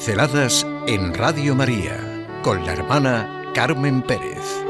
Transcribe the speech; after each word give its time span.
Pinceladas 0.00 0.66
en 0.86 1.12
Radio 1.12 1.54
María 1.54 2.26
con 2.42 2.64
la 2.64 2.72
hermana 2.72 3.52
Carmen 3.54 4.00
Pérez. 4.00 4.64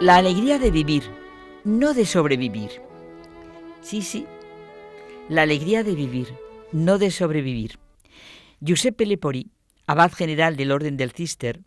La 0.00 0.16
alegría 0.16 0.58
de 0.58 0.72
vivir, 0.72 1.04
no 1.62 1.94
de 1.94 2.04
sobrevivir. 2.04 2.82
Sí, 3.80 4.02
sí, 4.02 4.26
la 5.28 5.42
alegría 5.42 5.84
de 5.84 5.94
vivir, 5.94 6.26
no 6.72 6.98
de 6.98 7.12
sobrevivir. 7.12 7.78
Giuseppe 8.58 9.06
Lepori, 9.06 9.52
abad 9.86 10.10
general 10.10 10.56
del 10.56 10.72
Orden 10.72 10.96
del 10.96 11.12
Cister, 11.12 11.60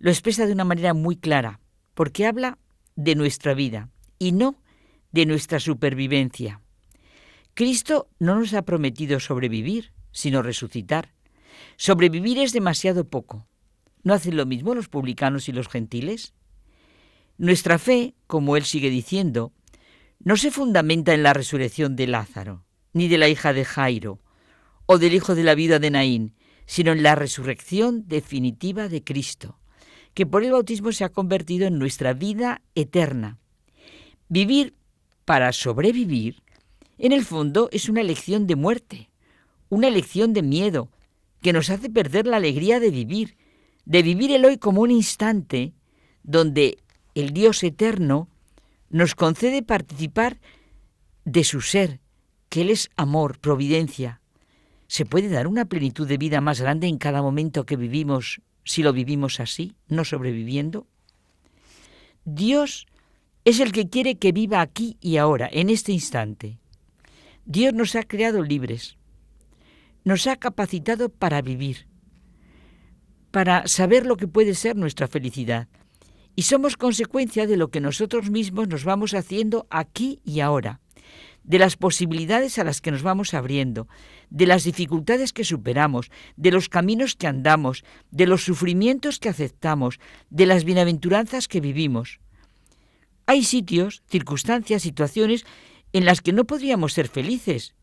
lo 0.00 0.10
expresa 0.10 0.44
de 0.44 0.54
una 0.54 0.64
manera 0.64 0.92
muy 0.92 1.14
clara, 1.14 1.60
porque 1.94 2.26
habla 2.26 2.58
de 2.96 3.14
nuestra 3.14 3.54
vida 3.54 3.90
y 4.18 4.32
no 4.32 4.56
de 5.16 5.24
nuestra 5.24 5.60
supervivencia. 5.60 6.60
Cristo 7.54 8.10
no 8.18 8.38
nos 8.38 8.52
ha 8.52 8.66
prometido 8.66 9.18
sobrevivir, 9.18 9.92
sino 10.12 10.42
resucitar. 10.42 11.14
Sobrevivir 11.78 12.38
es 12.38 12.52
demasiado 12.52 13.08
poco. 13.08 13.48
¿No 14.02 14.12
hacen 14.12 14.36
lo 14.36 14.44
mismo 14.44 14.74
los 14.74 14.88
publicanos 14.88 15.48
y 15.48 15.52
los 15.52 15.68
gentiles? 15.68 16.34
Nuestra 17.38 17.78
fe, 17.78 18.14
como 18.26 18.58
él 18.58 18.64
sigue 18.64 18.90
diciendo, 18.90 19.54
no 20.20 20.36
se 20.36 20.50
fundamenta 20.50 21.14
en 21.14 21.22
la 21.22 21.32
resurrección 21.32 21.96
de 21.96 22.08
Lázaro, 22.08 22.66
ni 22.92 23.08
de 23.08 23.16
la 23.16 23.30
hija 23.30 23.54
de 23.54 23.64
Jairo, 23.64 24.20
o 24.84 24.98
del 24.98 25.14
hijo 25.14 25.34
de 25.34 25.44
la 25.44 25.54
vida 25.54 25.78
de 25.78 25.90
Naín, 25.90 26.34
sino 26.66 26.92
en 26.92 27.02
la 27.02 27.14
resurrección 27.14 28.06
definitiva 28.06 28.90
de 28.90 29.02
Cristo, 29.02 29.58
que 30.12 30.26
por 30.26 30.44
el 30.44 30.52
bautismo 30.52 30.92
se 30.92 31.04
ha 31.04 31.08
convertido 31.08 31.66
en 31.66 31.78
nuestra 31.78 32.12
vida 32.12 32.60
eterna. 32.74 33.38
Vivir 34.28 34.74
para 35.26 35.52
sobrevivir, 35.52 36.42
en 36.98 37.12
el 37.12 37.24
fondo, 37.24 37.68
es 37.72 37.90
una 37.90 38.00
elección 38.00 38.46
de 38.46 38.56
muerte, 38.56 39.10
una 39.68 39.88
elección 39.88 40.32
de 40.32 40.42
miedo, 40.42 40.88
que 41.42 41.52
nos 41.52 41.68
hace 41.68 41.90
perder 41.90 42.26
la 42.26 42.38
alegría 42.38 42.80
de 42.80 42.90
vivir, 42.90 43.36
de 43.84 44.02
vivir 44.02 44.32
el 44.32 44.44
hoy 44.44 44.56
como 44.56 44.80
un 44.80 44.90
instante 44.90 45.74
donde 46.22 46.78
el 47.14 47.32
Dios 47.32 47.62
eterno 47.62 48.28
nos 48.88 49.14
concede 49.14 49.62
participar 49.62 50.38
de 51.24 51.44
su 51.44 51.60
ser, 51.60 52.00
que 52.48 52.62
Él 52.62 52.70
es 52.70 52.88
amor, 52.96 53.38
providencia. 53.38 54.20
¿Se 54.86 55.04
puede 55.04 55.28
dar 55.28 55.48
una 55.48 55.64
plenitud 55.64 56.06
de 56.06 56.18
vida 56.18 56.40
más 56.40 56.60
grande 56.60 56.86
en 56.86 56.98
cada 56.98 57.20
momento 57.20 57.66
que 57.66 57.76
vivimos 57.76 58.40
si 58.64 58.82
lo 58.82 58.92
vivimos 58.92 59.40
así, 59.40 59.74
no 59.88 60.04
sobreviviendo? 60.04 60.86
Dios 62.24 62.86
es 63.46 63.60
el 63.60 63.70
que 63.70 63.88
quiere 63.88 64.16
que 64.16 64.32
viva 64.32 64.60
aquí 64.60 64.96
y 65.00 65.18
ahora, 65.18 65.48
en 65.52 65.70
este 65.70 65.92
instante. 65.92 66.58
Dios 67.44 67.72
nos 67.72 67.94
ha 67.94 68.02
creado 68.02 68.42
libres, 68.42 68.96
nos 70.02 70.26
ha 70.26 70.34
capacitado 70.34 71.10
para 71.10 71.42
vivir, 71.42 71.86
para 73.30 73.68
saber 73.68 74.04
lo 74.04 74.16
que 74.16 74.26
puede 74.26 74.56
ser 74.56 74.74
nuestra 74.74 75.06
felicidad. 75.06 75.68
Y 76.34 76.42
somos 76.42 76.76
consecuencia 76.76 77.46
de 77.46 77.56
lo 77.56 77.68
que 77.68 77.80
nosotros 77.80 78.30
mismos 78.30 78.66
nos 78.66 78.82
vamos 78.82 79.14
haciendo 79.14 79.68
aquí 79.70 80.20
y 80.24 80.40
ahora, 80.40 80.80
de 81.44 81.60
las 81.60 81.76
posibilidades 81.76 82.58
a 82.58 82.64
las 82.64 82.80
que 82.80 82.90
nos 82.90 83.04
vamos 83.04 83.32
abriendo, 83.32 83.86
de 84.28 84.46
las 84.46 84.64
dificultades 84.64 85.32
que 85.32 85.44
superamos, 85.44 86.10
de 86.34 86.50
los 86.50 86.68
caminos 86.68 87.14
que 87.14 87.28
andamos, 87.28 87.84
de 88.10 88.26
los 88.26 88.42
sufrimientos 88.42 89.20
que 89.20 89.28
aceptamos, 89.28 90.00
de 90.30 90.46
las 90.46 90.64
bienaventuranzas 90.64 91.46
que 91.46 91.60
vivimos. 91.60 92.18
Hay 93.26 93.42
sitios, 93.42 94.02
circunstancias, 94.08 94.82
situaciones 94.82 95.44
en 95.92 96.04
las 96.04 96.20
que 96.20 96.32
no 96.32 96.44
podríamos 96.44 96.92
ser 96.92 97.08
felices, 97.08 97.74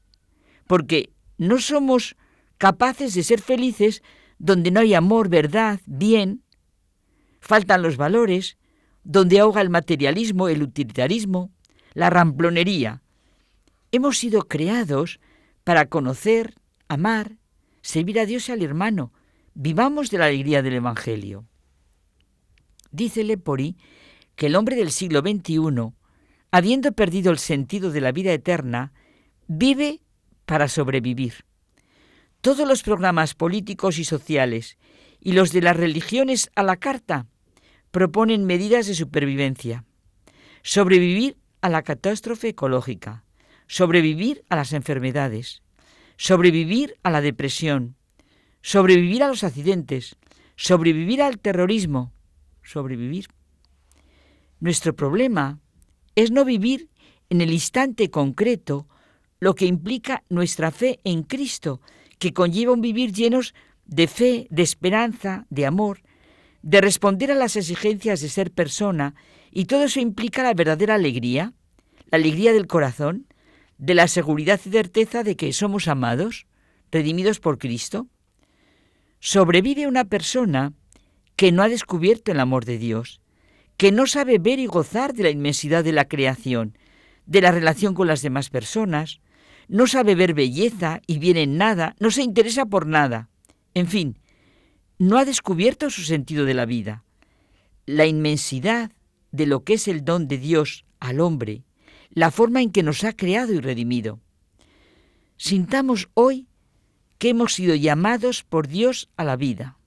porque 0.68 1.12
no 1.38 1.60
somos 1.60 2.16
capaces 2.58 3.14
de 3.14 3.24
ser 3.24 3.42
felices 3.42 4.02
donde 4.40 4.72
no 4.72 4.80
hay 4.80 4.94
amor, 4.94 5.30
verdad, 5.30 5.80
bien, 5.86 6.44
faltan 7.40 7.82
los 7.82 7.98
valores, 7.98 8.58
donde 9.04 9.40
ahoga 9.40 9.62
el 9.62 9.70
materialismo, 9.70 10.48
el 10.48 10.64
utilitarismo, 10.64 11.52
la 11.94 12.10
ramplonería. 12.10 13.02
Hemos 13.92 14.18
sido 14.18 14.48
creados 14.48 15.20
para 15.64 15.88
conocer, 15.88 16.56
amar, 16.88 17.38
servir 17.82 18.20
a 18.20 18.26
Dios 18.26 18.48
y 18.48 18.54
al 18.54 18.64
hermano. 18.64 19.12
Vivamos 19.54 20.10
de 20.10 20.18
la 20.18 20.26
alegría 20.26 20.62
del 20.62 20.74
Evangelio. 20.74 21.46
Dice 22.92 23.24
Lepori 23.24 23.76
que 24.36 24.48
el 24.48 24.56
hombre 24.56 24.76
del 24.76 24.92
siglo 24.92 25.22
XXI, 25.22 25.94
habiendo 26.52 26.92
perdido 26.92 27.32
el 27.32 27.40
sentido 27.40 27.92
de 27.92 28.02
la 28.02 28.12
vida 28.12 28.34
eterna, 28.34 28.94
vive 29.48 30.02
para 30.46 30.68
sobrevivir. 30.68 31.46
Todos 32.42 32.68
los 32.68 32.84
programas 32.84 33.36
políticos 33.36 33.98
y 34.00 34.04
sociales 34.04 34.78
y 35.20 35.34
los 35.34 35.52
de 35.52 35.62
las 35.62 35.78
religiones 35.78 36.52
a 36.56 36.64
la 36.64 36.78
carta 36.78 37.28
proponen 37.92 38.46
medidas 38.46 38.88
de 38.88 38.96
supervivencia. 38.96 39.86
Sobrevivir 40.62 41.38
a 41.62 41.70
la 41.70 41.84
catástrofe 41.84 42.50
ecológica, 42.50 43.24
sobrevivir 43.68 44.44
a 44.50 44.56
las 44.56 44.74
enfermedades, 44.74 45.62
sobrevivir 46.18 46.96
a 47.04 47.12
la 47.12 47.22
depresión, 47.22 47.96
sobrevivir 48.62 49.24
a 49.24 49.28
los 49.28 49.44
accidentes, 49.44 50.16
sobrevivir 50.56 51.22
al 51.22 51.40
terrorismo, 51.40 52.14
sobrevivir 52.64 53.28
nuestro 54.64 54.96
problema 54.96 55.60
es 56.16 56.32
no 56.32 56.46
vivir 56.46 56.88
en 57.30 57.42
el 57.42 57.52
instante 57.52 58.10
concreto 58.10 58.88
lo 59.42 59.56
que 59.56 59.66
implica 59.66 60.24
nuestra 60.30 60.72
fe 60.72 61.02
en 61.04 61.24
Cristo, 61.24 61.82
que 62.18 62.32
conlleva 62.32 62.72
un 62.72 62.80
vivir 62.80 63.12
llenos 63.12 63.54
de 63.86 64.08
fe, 64.08 64.48
de 64.52 64.64
esperanza, 64.64 65.46
de 65.50 65.66
amor, 65.66 66.00
de 66.62 66.80
responder 66.80 67.30
a 67.30 67.36
las 67.36 67.58
exigencias 67.58 68.22
de 68.22 68.30
ser 68.30 68.52
persona, 68.52 69.16
y 69.52 69.66
todo 69.66 69.84
eso 69.84 70.00
implica 70.00 70.44
la 70.44 70.54
verdadera 70.54 70.96
alegría, 70.96 71.52
la 72.10 72.20
alegría 72.20 72.54
del 72.54 72.68
corazón, 72.68 73.28
de 73.78 73.96
la 73.96 74.08
seguridad 74.08 74.62
y 74.66 74.70
certeza 74.70 75.24
de 75.24 75.36
que 75.36 75.52
somos 75.52 75.90
amados, 75.90 76.48
redimidos 76.90 77.42
por 77.42 77.58
Cristo. 77.58 78.08
Sobrevive 79.20 79.88
una 79.88 80.06
persona 80.06 80.72
que 81.36 81.52
no 81.52 81.64
ha 81.64 81.68
descubierto 81.68 82.32
el 82.32 82.40
amor 82.40 82.64
de 82.64 82.78
Dios, 82.78 83.20
que 83.78 83.92
no 83.92 84.08
sabe 84.08 84.38
ver 84.40 84.60
y 84.60 84.66
gozar 84.66 85.14
de 85.14 85.24
la 85.24 85.30
inmensidad 85.30 85.84
de 85.84 85.92
la 85.92 86.08
creación, 86.08 86.78
de 87.26 87.42
la 87.42 87.52
relación 87.52 87.94
con 87.94 88.08
las 88.08 88.22
demás 88.22 88.50
personas, 88.50 89.20
no 89.68 89.88
sabe 89.88 90.16
ver 90.16 90.34
belleza 90.34 91.02
y 91.08 91.20
bien 91.20 91.38
en 91.38 91.58
nada, 91.58 91.96
no 92.00 92.12
se 92.12 92.22
interesa 92.22 92.66
por 92.66 92.86
nada. 92.86 93.30
En 93.74 93.88
fin, 93.88 94.20
no 95.00 95.18
ha 95.18 95.26
descubierto 95.26 95.90
su 95.90 96.04
sentido 96.04 96.46
de 96.46 96.54
la 96.54 96.66
vida. 96.66 97.04
La 97.86 98.06
inmensidad 98.06 98.92
de 99.32 99.48
lo 99.48 99.64
que 99.64 99.74
es 99.74 99.88
el 99.88 100.06
don 100.06 100.28
de 100.28 100.38
Dios 100.38 100.86
al 101.00 101.20
hombre, 101.20 101.64
la 102.12 102.32
forma 102.32 102.62
en 102.62 102.72
que 102.72 102.84
nos 102.84 103.04
ha 103.04 103.14
creado 103.14 103.54
y 103.54 103.60
redimido. 103.60 104.20
Sintamos 105.38 106.10
hoy 106.14 106.48
que 107.18 107.30
hemos 107.30 107.54
sido 107.54 107.76
llamados 107.76 108.44
por 108.44 108.68
Dios 108.68 109.10
a 109.18 109.24
la 109.24 109.36
vida. 109.36 109.78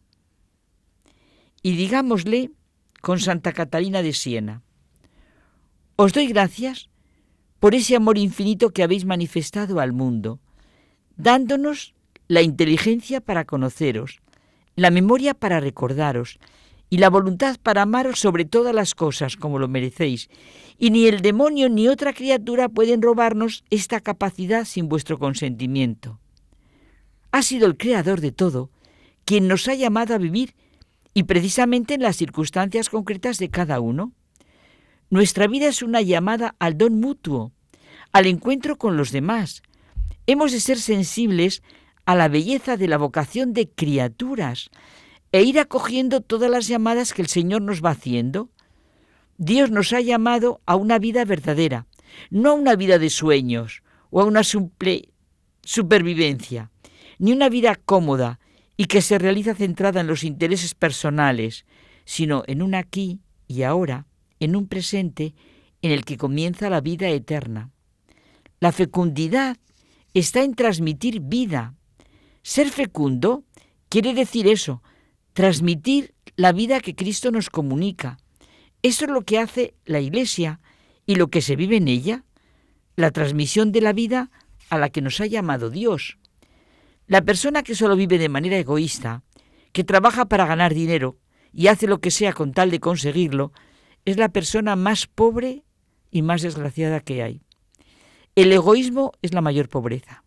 Y 1.62 1.76
digámosle 1.76 2.50
con 3.06 3.20
Santa 3.20 3.52
Catalina 3.52 4.02
de 4.02 4.12
Siena. 4.12 4.62
Os 5.94 6.12
doy 6.12 6.26
gracias 6.26 6.88
por 7.60 7.76
ese 7.76 7.94
amor 7.94 8.18
infinito 8.18 8.70
que 8.70 8.82
habéis 8.82 9.04
manifestado 9.04 9.78
al 9.78 9.92
mundo, 9.92 10.40
dándonos 11.16 11.94
la 12.26 12.42
inteligencia 12.42 13.20
para 13.20 13.44
conoceros, 13.44 14.18
la 14.74 14.90
memoria 14.90 15.34
para 15.34 15.60
recordaros 15.60 16.40
y 16.90 16.98
la 16.98 17.08
voluntad 17.08 17.58
para 17.62 17.82
amaros 17.82 18.18
sobre 18.18 18.44
todas 18.44 18.74
las 18.74 18.96
cosas 18.96 19.36
como 19.36 19.60
lo 19.60 19.68
merecéis. 19.68 20.28
Y 20.76 20.90
ni 20.90 21.06
el 21.06 21.20
demonio 21.20 21.68
ni 21.68 21.86
otra 21.86 22.12
criatura 22.12 22.68
pueden 22.68 23.02
robarnos 23.02 23.62
esta 23.70 24.00
capacidad 24.00 24.64
sin 24.64 24.88
vuestro 24.88 25.16
consentimiento. 25.16 26.18
Ha 27.30 27.42
sido 27.42 27.68
el 27.68 27.76
Creador 27.76 28.20
de 28.20 28.32
todo 28.32 28.68
quien 29.24 29.46
nos 29.46 29.68
ha 29.68 29.74
llamado 29.74 30.12
a 30.12 30.18
vivir 30.18 30.56
y 31.16 31.22
precisamente 31.22 31.94
en 31.94 32.02
las 32.02 32.16
circunstancias 32.16 32.90
concretas 32.90 33.38
de 33.38 33.48
cada 33.48 33.80
uno. 33.80 34.12
Nuestra 35.08 35.46
vida 35.46 35.66
es 35.66 35.80
una 35.82 36.02
llamada 36.02 36.54
al 36.58 36.76
don 36.76 37.00
mutuo, 37.00 37.52
al 38.12 38.26
encuentro 38.26 38.76
con 38.76 38.98
los 38.98 39.12
demás. 39.12 39.62
Hemos 40.26 40.52
de 40.52 40.60
ser 40.60 40.78
sensibles 40.78 41.62
a 42.04 42.16
la 42.16 42.28
belleza 42.28 42.76
de 42.76 42.86
la 42.86 42.98
vocación 42.98 43.54
de 43.54 43.66
criaturas 43.66 44.68
e 45.32 45.42
ir 45.42 45.58
acogiendo 45.58 46.20
todas 46.20 46.50
las 46.50 46.68
llamadas 46.68 47.14
que 47.14 47.22
el 47.22 47.28
Señor 47.28 47.62
nos 47.62 47.82
va 47.82 47.92
haciendo. 47.92 48.50
Dios 49.38 49.70
nos 49.70 49.94
ha 49.94 50.02
llamado 50.02 50.60
a 50.66 50.76
una 50.76 50.98
vida 50.98 51.24
verdadera, 51.24 51.86
no 52.28 52.50
a 52.50 52.54
una 52.54 52.76
vida 52.76 52.98
de 52.98 53.08
sueños 53.08 53.82
o 54.10 54.20
a 54.20 54.26
una 54.26 54.44
simple 54.44 55.08
supervivencia, 55.62 56.70
ni 57.18 57.32
una 57.32 57.48
vida 57.48 57.74
cómoda 57.74 58.38
y 58.76 58.86
que 58.86 59.02
se 59.02 59.18
realiza 59.18 59.54
centrada 59.54 60.00
en 60.00 60.06
los 60.06 60.24
intereses 60.24 60.74
personales, 60.74 61.64
sino 62.04 62.42
en 62.46 62.62
un 62.62 62.74
aquí 62.74 63.20
y 63.48 63.62
ahora, 63.62 64.06
en 64.40 64.56
un 64.56 64.66
presente 64.66 65.34
en 65.82 65.92
el 65.92 66.04
que 66.04 66.16
comienza 66.16 66.70
la 66.70 66.80
vida 66.80 67.08
eterna. 67.08 67.70
La 68.60 68.72
fecundidad 68.72 69.56
está 70.14 70.42
en 70.42 70.54
transmitir 70.54 71.20
vida. 71.20 71.74
Ser 72.42 72.70
fecundo 72.70 73.44
quiere 73.88 74.14
decir 74.14 74.46
eso, 74.46 74.82
transmitir 75.32 76.14
la 76.36 76.52
vida 76.52 76.80
que 76.80 76.94
Cristo 76.94 77.30
nos 77.30 77.50
comunica. 77.50 78.18
Eso 78.82 79.04
es 79.04 79.10
lo 79.10 79.22
que 79.22 79.38
hace 79.38 79.74
la 79.84 80.00
Iglesia 80.00 80.60
y 81.06 81.16
lo 81.16 81.28
que 81.28 81.42
se 81.42 81.56
vive 81.56 81.76
en 81.76 81.88
ella, 81.88 82.24
la 82.96 83.10
transmisión 83.10 83.72
de 83.72 83.80
la 83.80 83.92
vida 83.92 84.30
a 84.68 84.78
la 84.78 84.90
que 84.90 85.02
nos 85.02 85.20
ha 85.20 85.26
llamado 85.26 85.70
Dios. 85.70 86.18
La 87.06 87.22
persona 87.22 87.62
que 87.62 87.74
solo 87.74 87.94
vive 87.94 88.18
de 88.18 88.28
manera 88.28 88.58
egoísta, 88.58 89.22
que 89.72 89.84
trabaja 89.84 90.26
para 90.26 90.46
ganar 90.46 90.74
dinero 90.74 91.18
y 91.52 91.68
hace 91.68 91.86
lo 91.86 92.00
que 92.00 92.10
sea 92.10 92.32
con 92.32 92.52
tal 92.52 92.70
de 92.70 92.80
conseguirlo, 92.80 93.52
es 94.04 94.16
la 94.16 94.28
persona 94.28 94.76
más 94.76 95.06
pobre 95.06 95.64
y 96.10 96.22
más 96.22 96.42
desgraciada 96.42 97.00
que 97.00 97.22
hay. 97.22 97.42
El 98.34 98.52
egoísmo 98.52 99.12
es 99.22 99.34
la 99.34 99.40
mayor 99.40 99.68
pobreza. 99.68 100.22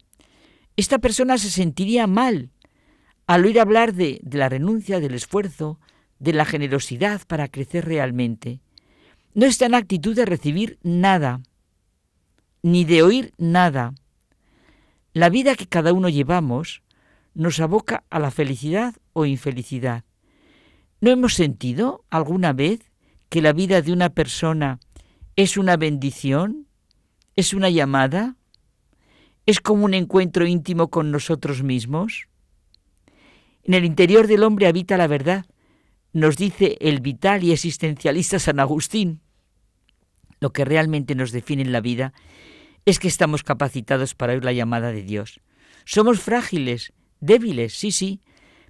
Esta 0.76 1.00
persona 1.00 1.38
se 1.38 1.50
sentiría 1.50 2.08
mal 2.08 2.52
al 3.28 3.46
oír 3.46 3.60
hablar 3.60 3.94
de, 3.94 4.20
de, 4.24 4.38
la 4.38 4.50
renuncia, 4.50 5.00
del 5.00 5.14
esfuerzo, 5.14 5.80
de 6.18 6.34
la 6.34 6.46
generosidad 6.46 7.22
para 7.28 7.50
crecer 7.50 7.86
realmente. 7.86 8.62
No 9.34 9.46
está 9.46 9.66
en 9.66 9.76
actitud 9.76 10.16
de 10.16 10.26
recibir 10.26 10.80
nada, 10.82 11.42
ni 12.64 12.86
de 12.86 13.04
oír 13.04 13.34
nada. 13.38 13.94
La 15.14 15.30
vida 15.30 15.56
que 15.56 15.68
cada 15.68 15.94
uno 15.94 16.10
llevamos 16.10 16.82
nos 17.34 17.60
aboca 17.60 18.04
a 18.10 18.20
la 18.20 18.32
felicidad 18.32 18.96
o 19.14 19.26
infelicidad. 19.26 20.04
¿No 21.02 21.12
hemos 21.12 21.34
sentido 21.34 22.04
alguna 22.10 22.54
vez 22.54 22.92
que 23.30 23.42
la 23.42 23.54
vida 23.54 23.82
de 23.82 23.94
una 23.94 24.10
persona 24.10 24.80
es 25.36 25.58
una 25.58 25.78
bendición 25.78 26.70
¿Es 27.40 27.54
una 27.54 27.70
llamada? 27.70 28.36
¿Es 29.46 29.62
como 29.62 29.86
un 29.86 29.94
encuentro 29.94 30.46
íntimo 30.46 30.90
con 30.90 31.10
nosotros 31.10 31.64
mismos? 31.64 32.28
En 33.64 33.76
el 33.76 33.86
interior 33.86 34.28
del 34.28 34.44
hombre 34.44 34.68
habita 34.68 34.98
la 34.98 35.08
verdad, 35.08 35.46
nos 36.12 36.36
dice 36.36 36.78
el 36.82 37.00
vital 37.00 37.46
y 37.46 37.54
existencialista 37.54 38.40
San 38.40 38.60
Agustín. 38.60 39.22
Lo 40.42 40.52
que 40.52 40.66
realmente 40.66 41.16
nos 41.16 41.32
define 41.32 41.62
en 41.62 41.72
la 41.72 41.80
vida 41.80 42.12
es 42.90 43.00
que 43.00 43.08
estamos 43.08 43.44
capacitados 43.44 44.16
para 44.16 44.34
oír 44.34 44.44
la 44.44 44.54
llamada 44.54 44.92
de 44.92 45.04
Dios. 45.04 45.42
Somos 45.86 46.20
frágiles, 46.20 46.94
débiles, 47.20 47.74
sí, 47.74 47.92
sí, 47.92 48.22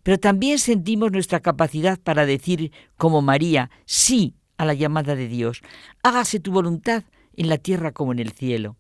pero 0.04 0.19
también 0.19 0.60
sentimos 0.60 1.12
nuestra 1.12 1.39
capacidad 1.39 2.00
para 2.00 2.25
decir, 2.25 2.71
como 2.98 3.21
María, 3.21 3.69
sí 3.86 4.36
a 4.57 4.66
la 4.66 4.74
llamada 4.74 5.16
de 5.16 5.27
Dios. 5.27 5.62
Hágase 6.04 6.39
tu 6.39 6.51
voluntad, 6.51 7.04
en 7.36 7.48
la 7.48 7.57
tierra 7.57 7.94
como 7.94 8.12
en 8.12 8.19
el 8.19 8.33
cielo. 8.33 8.77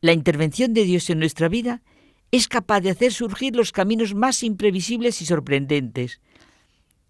La 0.00 0.12
intervención 0.12 0.72
de 0.72 0.84
Dios 0.84 1.10
en 1.10 1.18
nuestra 1.18 1.48
vida 1.48 1.82
es 2.30 2.46
capaz 2.46 2.80
de 2.80 2.90
hacer 2.90 3.12
surgir 3.12 3.56
los 3.56 3.72
caminos 3.72 4.14
más 4.14 4.44
imprevisibles 4.44 5.20
y 5.20 5.26
sorprendentes. 5.26 6.20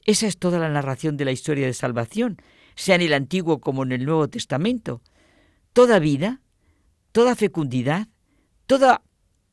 Esa 0.05 0.27
es 0.27 0.39
toda 0.39 0.59
la 0.59 0.71
narración 0.71 1.19
de 1.19 1.27
la 1.27 1.33
historia 1.33 1.67
de 1.67 1.75
salvación, 1.75 2.41
sea 2.75 2.95
en 2.95 3.03
el 3.03 3.13
Antiguo 3.13 3.61
como 3.61 3.83
en 3.83 3.93
el 3.93 4.07
Nuevo 4.07 4.29
Testamento. 4.29 5.03
Toda 5.75 5.99
vida, 5.99 6.41
toda 7.17 7.35
fecundidad, 7.35 8.09
toda 8.67 9.01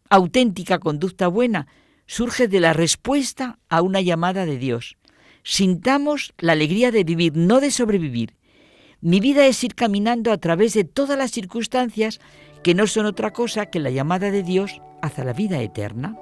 auténtica 0.09 0.79
conducta 0.79 1.29
buena 1.29 1.67
surge 2.07 2.49
de 2.49 2.59
la 2.59 2.73
respuesta 2.73 3.57
a 3.69 3.81
una 3.81 4.01
llamada 4.01 4.45
de 4.45 4.57
Dios. 4.57 4.97
Sintamos 5.43 6.33
la 6.39 6.51
alegría 6.51 6.91
de 6.91 7.05
vivir, 7.05 7.37
no 7.37 7.61
de 7.61 7.71
sobrevivir, 7.71 8.35
mi 8.99 9.21
vida 9.21 9.45
es 9.45 9.63
ir 9.63 9.75
caminando 9.75 10.33
a 10.33 10.37
través 10.39 10.73
de 10.73 10.83
todas 10.83 11.17
las 11.17 11.31
circunstancias 11.31 12.19
que 12.63 12.75
no 12.75 12.85
son 12.85 13.05
otra 13.05 13.31
cosa 13.31 13.67
que 13.67 13.79
la 13.79 13.91
llamada 13.91 14.29
de 14.29 14.43
Dios 14.43 14.81
hacia 15.01 15.23
la 15.23 15.31
vida 15.31 15.61
eterna. 15.61 16.17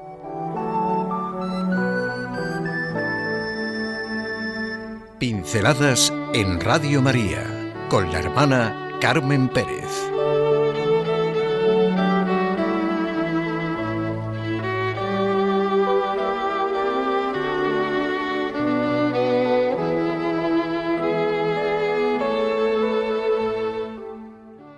Pinceladas 5.17 6.13
en 6.35 6.59
Radio 6.59 7.01
María 7.01 7.43
con 7.89 8.11
la 8.11 8.19
hermana 8.19 8.97
Carmen 9.01 9.49
Pérez. 9.49 10.20